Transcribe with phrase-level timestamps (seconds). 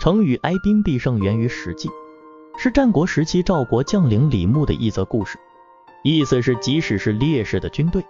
[0.00, 1.86] 成语“哀兵必胜”源于《史记》，
[2.56, 5.36] 是战国时期赵国将领李牧的一则故事。
[6.02, 8.02] 意思是，即使是劣势的军队，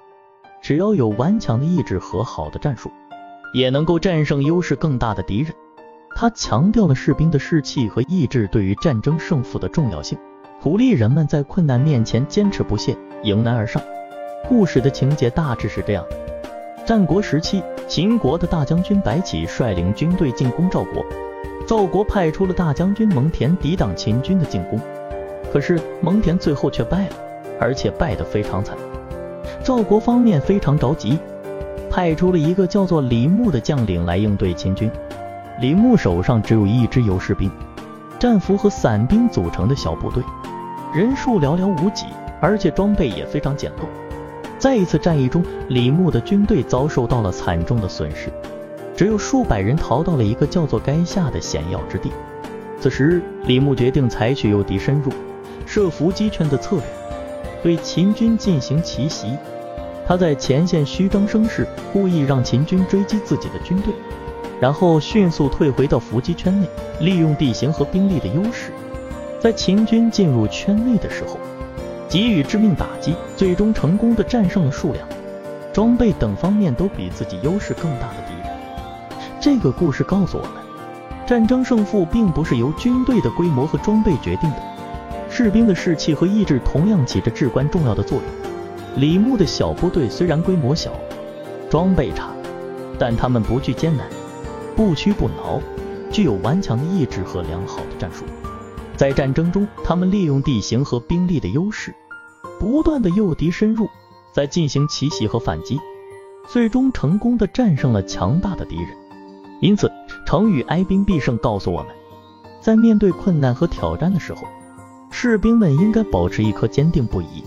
[0.63, 2.93] 只要有顽强的意志和好的战术，
[3.53, 5.53] 也能够战胜优势更大的敌人。
[6.15, 10.17] 他强调了士兵的士气和意志对于战争胜负的重要性，
[10.63, 13.83] 鼓励人们在困难面前坚持不懈，迎难而上。
[14.49, 21.05] 故事的情节大致是这样的：战国时期，秦国的大将军白起率领军队进攻赵国。
[21.71, 24.81] 赵国派出了大将军蒙恬抵挡秦军的进攻，
[25.53, 27.15] 可是蒙恬最后却败了，
[27.61, 28.77] 而且败得非常惨。
[29.63, 31.17] 赵国方面非常着急，
[31.89, 34.91] 派出了一个叫做李牧的将领来应对秦军。
[35.61, 37.49] 李牧手上只有一支由士兵、
[38.19, 40.25] 战俘和散兵组成的小部队，
[40.93, 42.07] 人数寥寥无几，
[42.41, 43.85] 而且装备也非常简陋。
[44.59, 48.29] 在一次战役中，李牧的军队遭受到了惨重的损失。
[49.01, 52.13] 只有数百人逃到了一个叫做垓下的险要之地。
[52.79, 55.11] 此时，李牧决定采取诱敌深入、
[55.65, 56.85] 设伏击圈的策略，
[57.63, 59.29] 对秦军进行奇袭。
[60.07, 63.95] 他在前线虚张声势，故意让秦军追击自己的军队，
[64.61, 66.67] 然后迅速退回到伏击圈内，
[67.01, 68.71] 利用地形和兵力的优势，
[69.41, 71.39] 在秦军进入圈内的时候，
[72.07, 75.09] 给予致命打击，最终成功的战胜了数量、
[75.73, 78.40] 装备等方面都比自己优势更大的敌人。
[79.41, 80.53] 这个故事告诉我们，
[81.27, 84.57] 战争胜负并不是由军队的规模和装备决定的，
[85.31, 89.01] 士兵的士气和意志同样起着至关重要的作用。
[89.01, 90.93] 李牧的小部队虽然规模小，
[91.71, 92.29] 装备差，
[92.99, 94.07] 但他们不惧艰难，
[94.77, 95.59] 不屈不挠，
[96.11, 98.27] 具有顽强的意志和良好的战术。
[98.95, 101.95] 在战争中，他们利用地形和兵力的优势，
[102.59, 103.89] 不断的诱敌深入，
[104.35, 105.81] 再进行奇袭和反击，
[106.47, 109.00] 最终成功的战胜了强大的敌人。
[109.61, 109.93] 因此，
[110.25, 111.89] 成语“哀兵必胜”告诉我们，
[112.61, 114.49] 在面对困难和挑战的时候，
[115.11, 117.45] 士兵们应该保持一颗坚定不移、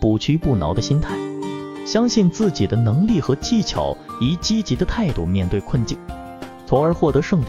[0.00, 1.16] 不屈不挠的心态，
[1.84, 5.98] 相信自己的能力和技巧，以积极的态度面对困境，
[6.64, 7.46] 从而获得胜利。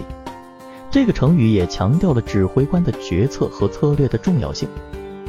[0.90, 4.68] 这个成语也强调了指挥官的决策和策略的重要性。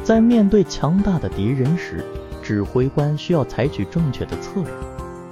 [0.03, 2.03] 在面对强大的敌人时，
[2.41, 4.71] 指挥官需要采取正确的策略，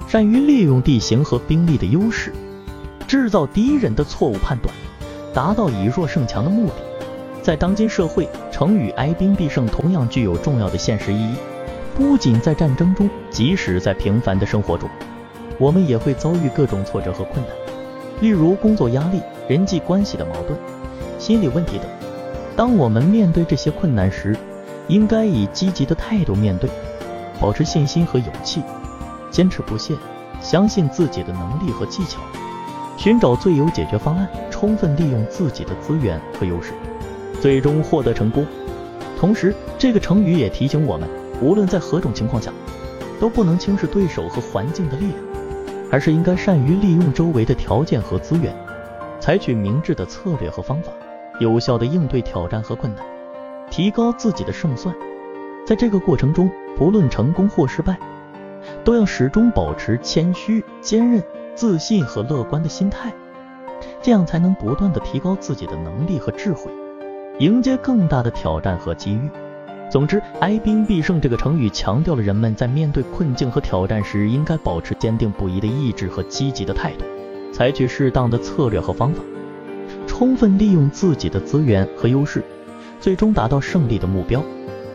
[0.06, 2.32] 善于利用地形和兵力的优势。
[3.10, 4.72] 制造敌人的错误判断，
[5.34, 6.74] 达到以弱胜强的目的。
[7.42, 11.34] 在当今社会，成语“哀兵必胜”同样具有重要的现实意义。
[11.96, 14.88] 不仅在战争中，即使在平凡的生活中，
[15.58, 17.52] 我们也会遭遇各种挫折和困难，
[18.20, 20.56] 例如工作压力、人际关系的矛盾、
[21.18, 21.86] 心理问题等。
[22.54, 24.36] 当我们面对这些困难时，
[24.86, 26.70] 应该以积极的态度面对，
[27.40, 28.62] 保持信心和勇气，
[29.32, 29.96] 坚持不懈，
[30.40, 32.20] 相信自己的能力和技巧。
[33.00, 36.74] 寻找最优解决方案，充分利用自己的资源和优势，
[37.40, 38.46] 最终获得成功。
[39.18, 41.08] 同时，这个成语也提醒我们，
[41.40, 42.52] 无论在何种情况下，
[43.18, 45.16] 都不能轻视对手和环境的力量，
[45.90, 48.54] 而是应该善于利用周围的条件和资源，
[49.18, 50.92] 采取明智的策略和方法，
[51.38, 53.02] 有效的应对挑战和困难，
[53.70, 54.94] 提高自己的胜算。
[55.64, 57.98] 在这个过程中，不论成功或失败，
[58.84, 61.22] 都要始终保持谦虚、坚韧。
[61.60, 63.12] 自信和乐观的心态，
[64.00, 66.70] 这样才能不断的提高自己的能力和智慧，
[67.38, 69.28] 迎接更大的挑战和机遇。
[69.90, 77.04] 总之，哀兵必胜这个成语强调了人们在面对困境和挑战时，应该保持坚定不移的意志和积极的态度，
[77.52, 79.22] 采取适当的策略和方法，
[80.06, 82.42] 充分利用自己的资源和优势，
[82.98, 84.42] 最终达到胜利的目标。